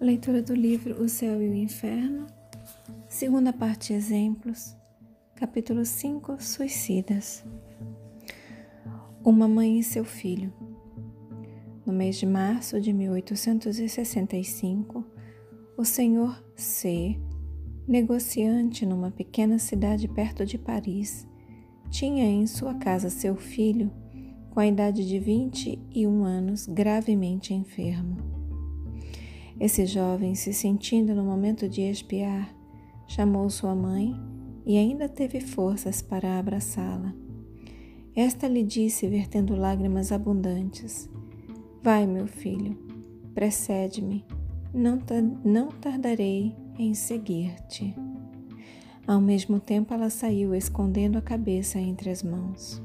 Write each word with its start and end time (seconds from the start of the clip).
Leitura 0.00 0.40
do 0.40 0.54
livro 0.54 1.02
O 1.02 1.08
Céu 1.08 1.42
e 1.42 1.48
o 1.48 1.54
Inferno, 1.54 2.28
segunda 3.08 3.52
parte 3.52 3.92
Exemplos, 3.92 4.76
capítulo 5.34 5.84
5 5.84 6.40
Suicidas. 6.40 7.44
Uma 9.24 9.48
mãe 9.48 9.80
e 9.80 9.82
seu 9.82 10.04
filho. 10.04 10.52
No 11.84 11.92
mês 11.92 12.16
de 12.16 12.26
março 12.26 12.80
de 12.80 12.92
1865, 12.92 15.04
o 15.76 15.84
senhor 15.84 16.44
C, 16.54 17.18
negociante 17.84 18.86
numa 18.86 19.10
pequena 19.10 19.58
cidade 19.58 20.06
perto 20.06 20.46
de 20.46 20.56
Paris, 20.56 21.26
tinha 21.90 22.24
em 22.24 22.46
sua 22.46 22.74
casa 22.74 23.10
seu 23.10 23.34
filho, 23.34 23.90
com 24.50 24.60
a 24.60 24.66
idade 24.66 25.04
de 25.04 25.18
21 25.18 26.22
anos, 26.22 26.68
gravemente 26.68 27.52
enfermo. 27.52 28.37
Esse 29.60 29.86
jovem, 29.86 30.36
se 30.36 30.52
sentindo 30.52 31.14
no 31.14 31.24
momento 31.24 31.68
de 31.68 31.82
expiar, 31.82 32.54
chamou 33.08 33.50
sua 33.50 33.74
mãe 33.74 34.14
e 34.64 34.76
ainda 34.76 35.08
teve 35.08 35.40
forças 35.40 36.00
para 36.00 36.38
abraçá-la. 36.38 37.12
Esta 38.14 38.46
lhe 38.46 38.62
disse, 38.62 39.08
vertendo 39.08 39.56
lágrimas 39.56 40.12
abundantes: 40.12 41.08
Vai, 41.82 42.06
meu 42.06 42.28
filho, 42.28 42.76
precede-me, 43.34 44.24
não, 44.72 45.00
não 45.44 45.68
tardarei 45.68 46.54
em 46.78 46.94
seguir-te. 46.94 47.96
Ao 49.06 49.20
mesmo 49.20 49.58
tempo, 49.58 49.92
ela 49.92 50.10
saiu, 50.10 50.54
escondendo 50.54 51.18
a 51.18 51.22
cabeça 51.22 51.80
entre 51.80 52.10
as 52.10 52.22
mãos. 52.22 52.80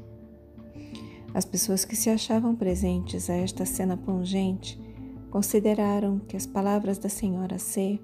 As 1.34 1.44
pessoas 1.44 1.84
que 1.84 1.94
se 1.94 2.10
achavam 2.10 2.56
presentes 2.56 3.28
a 3.28 3.34
esta 3.34 3.64
cena 3.66 3.96
pungente 3.96 4.80
consideraram 5.34 6.20
que 6.20 6.36
as 6.36 6.46
palavras 6.46 6.96
da 6.96 7.08
senhora 7.08 7.58
C 7.58 7.98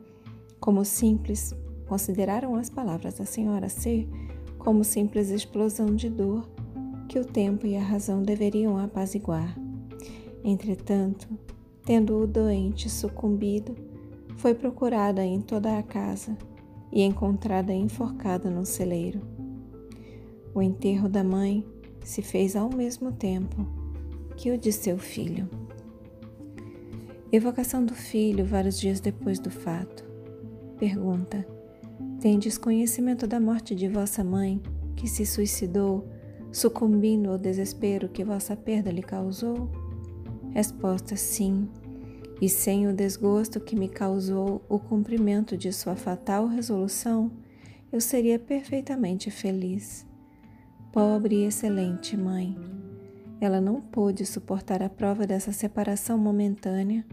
como 0.59 0.85
simples, 0.85 1.55
consideraram 1.87 2.57
as 2.57 2.69
palavras 2.69 3.19
da 3.19 3.25
senhora 3.25 3.69
C 3.69 4.09
como 4.59 4.83
simples 4.83 5.31
explosão 5.31 5.95
de 5.95 6.11
dor 6.11 6.51
que 7.09 7.21
o 7.21 7.25
tempo 7.25 7.69
e 7.69 7.77
a 7.77 7.83
razão 7.83 8.21
deveriam 8.21 8.77
apaziguar. 8.77 9.57
Entretanto, 10.43 11.29
tendo 11.85 12.19
o 12.19 12.27
doente 12.27 12.91
sucumbido, 12.91 13.77
foi 14.37 14.53
procurada 14.53 15.25
em 15.25 15.41
toda 15.41 15.79
a 15.79 15.85
casa 15.85 16.37
e 16.91 17.01
encontrada 17.01 17.73
enforcada 17.73 18.51
no 18.51 18.67
celeiro. 18.67 19.21
O 20.53 20.61
enterro 20.61 21.09
da 21.09 21.23
mãe 21.23 21.65
se 22.05 22.23
fez 22.23 22.57
ao 22.57 22.69
mesmo 22.69 23.13
tempo 23.13 23.65
que 24.37 24.51
o 24.51 24.59
de 24.59 24.73
seu 24.73 24.99
filho. 24.99 25.49
Evocação 27.33 27.85
do 27.85 27.95
filho 27.95 28.45
vários 28.45 28.81
dias 28.81 28.99
depois 28.99 29.39
do 29.39 29.53
fato. 29.53 30.05
Pergunta: 30.81 31.47
Tendes 32.21 32.59
conhecimento 32.59 33.25
da 33.25 33.39
morte 33.39 33.73
de 33.73 33.87
vossa 33.87 34.25
mãe, 34.25 34.61
que 34.97 35.07
se 35.07 35.25
suicidou, 35.25 36.09
sucumbindo 36.51 37.31
ao 37.31 37.39
desespero 37.39 38.09
que 38.09 38.25
vossa 38.25 38.57
perda 38.57 38.91
lhe 38.91 39.03
causou? 39.03 39.71
Resposta: 40.51 41.15
Sim. 41.15 41.69
E 42.41 42.49
sem 42.49 42.89
o 42.89 42.93
desgosto 42.93 43.61
que 43.61 43.77
me 43.77 43.89
causou 43.89 44.65
o 44.69 44.81
cumprimento 44.81 45.57
de 45.57 45.73
sua 45.73 45.95
fatal 45.95 46.49
resolução, 46.49 47.31
eu 47.93 48.01
seria 48.01 48.41
perfeitamente 48.41 49.31
feliz. 49.31 50.05
Pobre 50.93 51.37
e 51.37 51.45
excelente 51.45 52.17
mãe, 52.17 52.57
ela 53.41 53.61
não 53.61 53.81
pôde 53.81 54.27
suportar 54.27 54.83
a 54.83 54.89
prova 54.89 55.27
dessa 55.27 55.51
separação 55.51 56.19
momentânea 56.19 57.05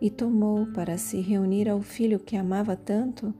e 0.00 0.10
tomou 0.10 0.66
para 0.72 0.98
se 0.98 1.20
reunir 1.20 1.68
ao 1.68 1.80
filho 1.80 2.18
que 2.18 2.36
amava 2.36 2.76
tanto 2.76 3.32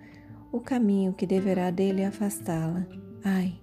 o 0.53 0.61
caminho 0.61 1.13
que 1.13 1.27
deverá 1.27 1.71
dele 1.71 2.05
afastá-la. 2.05 2.87
Ai, 3.25 3.61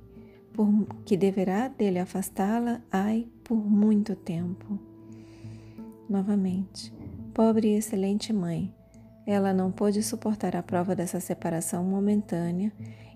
por, 0.53 0.67
que 1.05 1.15
deverá 1.15 1.67
dele 1.67 1.99
afastá-la, 1.99 2.81
ai, 2.91 3.27
por 3.43 3.57
muito 3.57 4.15
tempo. 4.15 4.79
Novamente, 6.09 6.93
pobre 7.33 7.69
e 7.69 7.77
excelente 7.77 8.31
mãe, 8.31 8.73
ela 9.25 9.53
não 9.53 9.71
pôde 9.71 10.03
suportar 10.03 10.55
a 10.55 10.61
prova 10.61 10.95
dessa 10.95 11.19
separação 11.19 11.83
momentânea 11.83 12.71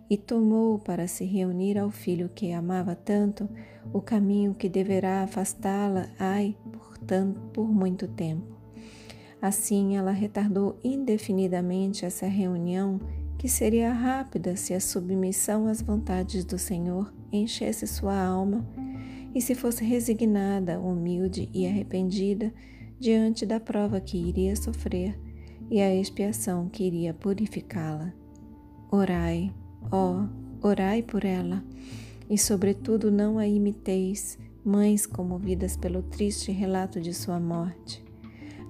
e 0.09 0.17
tomou 0.17 0.79
para 0.79 1.07
se 1.07 1.23
reunir 1.23 1.77
ao 1.77 1.91
filho 1.91 2.29
que 2.33 2.51
amava 2.51 2.95
tanto 2.95 3.47
o 3.93 4.01
caminho 4.01 4.55
que 4.55 4.67
deverá 4.67 5.23
afastá-la, 5.23 6.09
ai, 6.17 6.57
por, 6.71 6.97
tanto, 6.97 7.39
por 7.53 7.69
muito 7.69 8.07
tempo. 8.07 8.57
Assim, 9.41 9.95
ela 9.95 10.11
retardou 10.11 10.77
indefinidamente 10.83 12.05
essa 12.05 12.25
reunião, 12.25 12.99
que 13.37 13.47
seria 13.47 13.93
rápida 13.93 14.55
se 14.57 14.73
a 14.73 14.81
submissão 14.81 15.67
às 15.67 15.81
vontades 15.81 16.43
do 16.43 16.57
Senhor 16.57 17.13
enchesse 17.31 17.87
sua 17.87 18.21
alma 18.21 18.67
e 19.33 19.41
se 19.41 19.55
fosse 19.55 19.83
resignada, 19.83 20.79
humilde 20.79 21.49
e 21.53 21.65
arrependida 21.65 22.53
diante 22.99 23.45
da 23.45 23.59
prova 23.59 24.01
que 24.01 24.17
iria 24.17 24.55
sofrer 24.55 25.17
e 25.71 25.79
a 25.79 25.95
expiação 25.95 26.67
que 26.67 26.83
iria 26.83 27.13
purificá-la. 27.13 28.11
Orai, 28.91 29.53
Ó, 29.91 30.23
oh, 30.61 30.67
orai 30.67 31.01
por 31.01 31.25
ela, 31.25 31.63
e 32.29 32.37
sobretudo 32.37 33.11
não 33.11 33.37
a 33.37 33.47
imiteis, 33.47 34.37
mães 34.63 35.05
comovidas 35.05 35.75
pelo 35.75 36.03
triste 36.03 36.51
relato 36.51 36.99
de 37.01 37.13
sua 37.13 37.39
morte. 37.39 38.03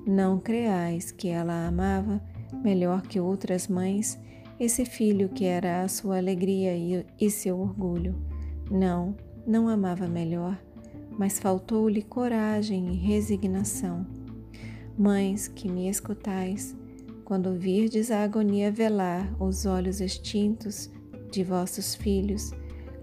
Não 0.07 0.39
creais 0.39 1.11
que 1.11 1.27
ela 1.27 1.67
amava 1.67 2.21
melhor 2.63 3.01
que 3.01 3.19
outras 3.19 3.67
mães 3.67 4.17
esse 4.59 4.85
filho 4.85 5.29
que 5.29 5.45
era 5.45 5.83
a 5.83 5.87
sua 5.87 6.17
alegria 6.17 6.75
e, 6.75 7.05
e 7.19 7.31
seu 7.31 7.59
orgulho. 7.59 8.15
Não, 8.69 9.15
não 9.47 9.69
amava 9.69 10.07
melhor, 10.07 10.59
mas 11.17 11.39
faltou-lhe 11.39 12.01
coragem 12.01 12.93
e 12.93 12.97
resignação. 12.97 14.05
Mães 14.97 15.47
que 15.47 15.69
me 15.69 15.89
escutais, 15.89 16.75
quando 17.23 17.53
virdes 17.53 18.11
a 18.11 18.23
agonia 18.23 18.69
velar 18.71 19.33
os 19.41 19.65
olhos 19.65 20.01
extintos 20.01 20.89
de 21.29 21.43
vossos 21.43 21.95
filhos, 21.95 22.51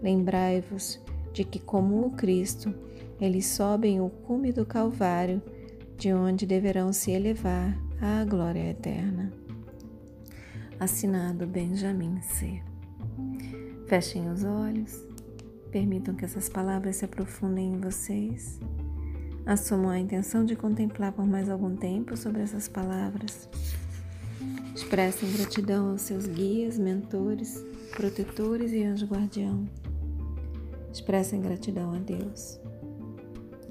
lembrai-vos 0.03 1.01
de 1.33 1.45
que, 1.45 1.59
como 1.59 2.07
o 2.07 2.11
Cristo, 2.11 2.75
eles 3.21 3.47
sobem 3.47 4.01
o 4.01 4.09
cume 4.09 4.53
do 4.53 4.65
Calvário, 4.65 5.43
de 5.97 6.13
onde 6.13 6.47
deverão 6.47 6.93
se 6.93 7.11
elevar 7.11 7.77
à 8.01 8.25
glória 8.25 8.71
eterna. 8.71 9.33
Assinado 10.79 11.47
Benjamin 11.47 12.21
C. 12.21 12.63
Fechem 13.87 14.31
os 14.31 14.45
olhos, 14.45 15.07
permitam 15.71 16.15
que 16.15 16.25
essas 16.25 16.49
palavras 16.49 16.97
se 16.97 17.05
aprofundem 17.05 17.73
em 17.73 17.81
vocês. 17.81 18.61
Assumam 19.47 19.91
a 19.91 19.99
intenção 19.99 20.45
de 20.45 20.57
contemplar 20.57 21.13
por 21.13 21.27
mais 21.27 21.49
algum 21.49 21.77
tempo 21.77 22.17
sobre 22.17 22.43
essas 22.43 22.69
palavras. 22.69 23.49
Expressem 24.75 25.33
gratidão 25.33 25.91
aos 25.91 26.03
seus 26.03 26.27
guias, 26.27 26.79
mentores, 26.79 27.65
protetores 27.97 28.73
e 28.73 28.85
anjo 28.85 29.07
guardião. 29.07 29.67
Expressem 30.93 31.41
gratidão 31.41 31.95
a 31.95 31.99
Deus. 31.99 32.61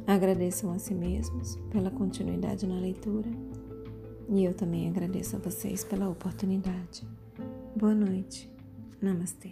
Agradeçam 0.07 0.71
a 0.71 0.79
si 0.79 0.95
mesmos 0.95 1.55
pela 1.69 1.91
continuidade 1.91 2.65
na 2.65 2.79
leitura 2.79 3.29
e 4.27 4.43
eu 4.43 4.51
também 4.55 4.89
agradeço 4.89 5.35
a 5.35 5.39
vocês 5.39 5.83
pela 5.83 6.09
oportunidade. 6.09 7.07
Boa 7.75 7.93
noite. 7.93 8.51
Namastê. 8.99 9.51